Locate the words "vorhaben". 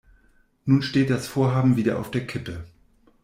1.27-1.75